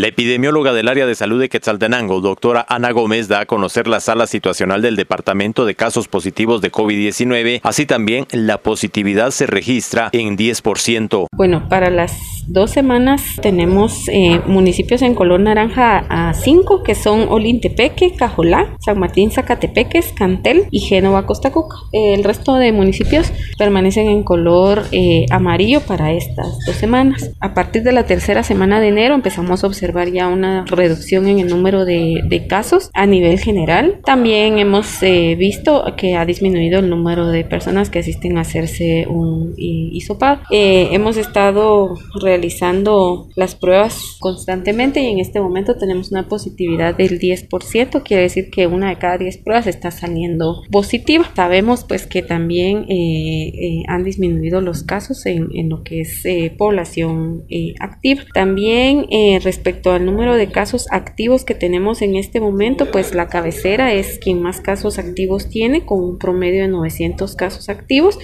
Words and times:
La 0.00 0.06
epidemióloga 0.06 0.72
del 0.72 0.88
área 0.88 1.04
de 1.04 1.14
salud 1.14 1.38
de 1.38 1.50
Quetzaltenango, 1.50 2.22
doctora 2.22 2.64
Ana 2.70 2.90
Gómez, 2.90 3.28
da 3.28 3.40
a 3.40 3.44
conocer 3.44 3.86
la 3.86 4.00
sala 4.00 4.26
situacional 4.26 4.80
del 4.80 4.96
Departamento 4.96 5.66
de 5.66 5.74
Casos 5.74 6.08
Positivos 6.08 6.62
de 6.62 6.72
COVID-19. 6.72 7.60
Así 7.62 7.84
también, 7.84 8.26
la 8.30 8.56
positividad 8.56 9.30
se 9.30 9.46
registra 9.46 10.08
en 10.12 10.38
10%. 10.38 11.26
Bueno, 11.36 11.68
para 11.68 11.90
las 11.90 12.16
dos 12.46 12.70
semanas 12.70 13.22
tenemos 13.42 14.08
eh, 14.08 14.40
municipios 14.46 15.02
en 15.02 15.14
color 15.14 15.40
naranja 15.40 16.04
a 16.08 16.34
5, 16.34 16.82
que 16.82 16.94
son 16.94 17.28
Olintepeque, 17.28 18.14
Cajolá, 18.14 18.76
San 18.80 18.98
Martín, 18.98 19.30
Zacatepeques, 19.30 20.12
Cantel 20.12 20.66
y 20.70 20.80
Génova, 20.80 21.26
Costa 21.26 21.52
Cuca. 21.52 21.76
el 21.92 22.24
resto 22.24 22.54
de 22.54 22.72
municipios 22.72 23.32
permanecen 23.58 24.08
en 24.08 24.22
color 24.22 24.84
eh, 24.92 25.26
amarillo 25.30 25.80
para 25.80 26.12
estas 26.12 26.58
dos 26.66 26.76
semanas. 26.76 27.30
A 27.40 27.54
partir 27.54 27.82
de 27.82 27.92
la 27.92 28.04
tercera 28.04 28.42
semana 28.42 28.80
de 28.80 28.88
enero 28.88 29.14
empezamos 29.14 29.64
a 29.64 29.66
observar 29.66 30.10
ya 30.10 30.28
una 30.28 30.64
reducción 30.66 31.28
en 31.28 31.38
el 31.40 31.48
número 31.48 31.84
de, 31.84 32.46
casos 32.48 32.90
a 32.94 33.06
nivel 33.06 33.38
general. 33.38 34.00
También 34.04 34.58
hemos 34.58 35.02
eh, 35.02 35.36
visto 35.38 35.84
que 35.96 36.16
ha 36.16 36.24
disminuido 36.24 36.80
el 36.80 36.88
número 36.88 37.28
de 37.28 37.44
personas 37.44 37.90
que 37.90 37.98
asisten 37.98 38.38
a 38.38 38.40
hacerse 38.40 39.06
un 39.08 39.54
hisopado. 39.56 40.40
Hemos 40.50 41.16
estado 41.16 41.94
realizando 42.30 43.28
las 43.36 43.54
pruebas 43.54 44.16
constantemente 44.18 45.00
y 45.00 45.06
en 45.06 45.20
este 45.20 45.40
momento 45.40 45.76
tenemos 45.76 46.10
una 46.10 46.28
positividad 46.28 46.96
del 46.96 47.20
10%, 47.20 48.02
quiere 48.02 48.24
decir 48.24 48.50
que 48.50 48.66
una 48.66 48.88
de 48.90 48.98
cada 48.98 49.18
10 49.18 49.38
pruebas 49.38 49.66
está 49.66 49.90
saliendo 49.90 50.62
positiva. 50.70 51.30
Sabemos 51.36 51.84
pues 51.84 52.06
que 52.06 52.22
también 52.22 52.86
eh, 52.88 53.82
han 53.86 54.04
disminuido 54.04 54.60
los 54.60 54.82
casos 54.82 55.26
en, 55.26 55.48
en 55.54 55.68
lo 55.68 55.84
que 55.84 56.00
es 56.00 56.24
población 56.56 57.44
activa. 57.78 58.22
También 58.34 59.06
respecto 59.42 59.60
respecto 59.60 59.92
al 59.92 60.06
número 60.06 60.36
de 60.36 60.50
casos 60.50 60.86
activos 60.90 61.44
que 61.44 61.54
tenemos 61.54 62.00
en 62.00 62.16
este 62.16 62.40
momento, 62.40 62.90
pues 62.90 63.14
la 63.14 63.28
cabecera 63.28 63.92
es 63.92 64.18
quien 64.18 64.40
más 64.40 64.62
casos 64.62 64.98
activos 64.98 65.50
tiene, 65.50 65.84
con 65.84 66.02
un 66.02 66.18
promedio 66.18 66.62
de 66.62 66.68
900 66.68 67.36
casos 67.36 67.68
activos, 67.68 68.18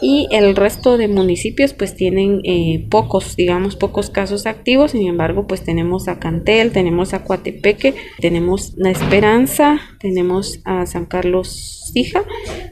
y 0.00 0.28
el 0.30 0.56
resto 0.56 0.96
de 0.96 1.08
municipios 1.08 1.74
pues 1.74 1.94
tienen 1.94 2.40
eh, 2.44 2.86
pocos, 2.90 3.36
digamos, 3.36 3.47
pocos 3.76 4.10
casos 4.10 4.46
activos, 4.46 4.92
sin 4.92 5.06
embargo, 5.06 5.46
pues 5.46 5.62
tenemos 5.62 6.08
a 6.08 6.18
Cantel, 6.18 6.72
tenemos 6.72 7.14
a 7.14 7.24
Coatepeque, 7.24 7.94
tenemos 8.20 8.74
La 8.76 8.90
Esperanza, 8.90 9.80
tenemos 9.98 10.60
a 10.64 10.86
San 10.86 11.06
Carlos 11.06 11.90
Sija, 11.92 12.22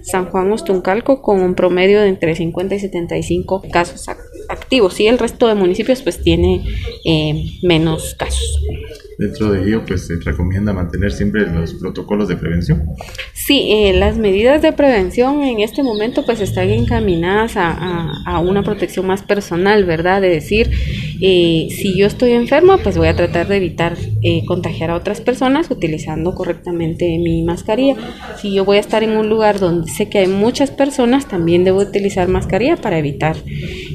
San 0.02 0.26
Juan 0.30 0.52
Ostuncalco, 0.52 1.22
con 1.22 1.40
un 1.40 1.54
promedio 1.54 2.00
de 2.00 2.08
entre 2.08 2.34
50 2.34 2.74
y 2.74 2.80
75 2.80 3.62
casos 3.70 4.08
activos 4.08 4.35
activos 4.48 5.00
y 5.00 5.06
el 5.06 5.18
resto 5.18 5.46
de 5.46 5.54
municipios 5.54 6.02
pues 6.02 6.22
tiene 6.22 6.64
eh, 7.04 7.58
menos 7.62 8.14
casos. 8.14 8.60
Dentro 9.18 9.50
de 9.50 9.66
ello, 9.66 9.82
pues 9.86 10.08
se 10.08 10.16
recomienda 10.16 10.74
mantener 10.74 11.10
siempre 11.10 11.46
los 11.50 11.72
protocolos 11.72 12.28
de 12.28 12.36
prevención. 12.36 12.84
Sí, 13.32 13.68
eh, 13.72 13.94
las 13.94 14.18
medidas 14.18 14.60
de 14.60 14.72
prevención 14.72 15.42
en 15.42 15.60
este 15.60 15.82
momento 15.82 16.26
pues 16.26 16.42
están 16.42 16.68
encaminadas 16.68 17.54
a, 17.56 18.38
una 18.40 18.62
protección 18.62 19.06
más 19.06 19.22
personal, 19.22 19.86
¿verdad? 19.86 20.20
De 20.20 20.28
decir, 20.28 20.70
eh, 21.22 21.68
si 21.70 21.96
yo 21.96 22.06
estoy 22.06 22.32
enfermo, 22.32 22.76
pues 22.82 22.98
voy 22.98 23.08
a 23.08 23.16
tratar 23.16 23.48
de 23.48 23.56
evitar 23.56 23.96
contagiar 24.46 24.90
a 24.90 24.96
otras 24.96 25.20
personas 25.20 25.70
utilizando 25.70 26.34
correctamente 26.34 27.18
mi 27.18 27.42
mascarilla. 27.42 27.96
Si 28.42 28.52
yo 28.52 28.66
voy 28.66 28.76
a 28.76 28.80
estar 28.80 29.02
en 29.02 29.16
un 29.16 29.30
lugar 29.30 29.60
donde 29.60 29.90
sé 29.90 30.10
que 30.10 30.18
hay 30.18 30.26
muchas 30.26 30.70
personas, 30.70 31.26
también 31.26 31.64
debo 31.64 31.80
utilizar 31.80 32.28
mascarilla 32.28 32.76
para 32.76 32.98
evitar 32.98 33.36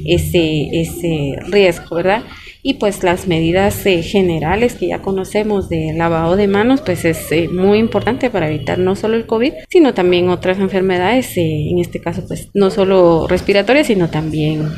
ese, 0.06 1.36
riesgo, 1.48 1.96
¿verdad? 1.96 2.22
Y 2.64 2.74
pues 2.74 3.02
las 3.02 3.26
medidas 3.26 3.84
eh, 3.86 4.02
generales 4.02 4.74
que 4.74 4.88
ya 4.88 5.02
conocemos 5.02 5.68
de 5.68 5.92
lavado 5.96 6.36
de 6.36 6.46
manos, 6.46 6.80
pues 6.80 7.04
es 7.04 7.32
eh, 7.32 7.48
muy 7.48 7.78
importante 7.78 8.30
para 8.30 8.48
evitar 8.48 8.78
no 8.78 8.94
solo 8.94 9.16
el 9.16 9.26
COVID, 9.26 9.52
sino 9.68 9.94
también 9.94 10.28
otras 10.28 10.58
enfermedades, 10.58 11.36
eh, 11.36 11.70
en 11.70 11.80
este 11.80 12.00
caso 12.00 12.24
pues 12.28 12.50
no 12.54 12.70
solo 12.70 13.26
respiratorias, 13.28 13.88
sino 13.88 14.10
también 14.10 14.68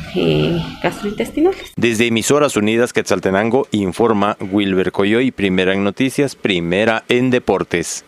gastrointestinales. 0.81 1.73
Desde 1.75 2.07
Emisoras 2.07 2.55
Unidas 2.55 2.93
Quetzaltenango 2.93 3.67
informa 3.71 4.37
Wilber 4.51 4.91
Coyoy, 4.91 5.31
primera 5.31 5.73
en 5.73 5.83
noticias, 5.83 6.35
primera 6.35 7.03
en 7.09 7.29
deportes. 7.29 8.05